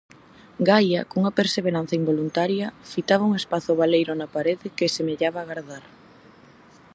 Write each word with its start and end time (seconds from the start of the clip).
Gaia, 0.69 1.01
cunha 1.09 1.35
perseveranza 1.39 1.97
involuntaria, 2.01 2.67
fitaba 2.91 3.27
un 3.29 3.33
espazo 3.41 3.71
baleiro 3.79 4.13
na 4.15 4.31
parede 4.35 4.67
que 4.77 4.93
semellaba 4.97 5.39
agardar. 5.41 5.83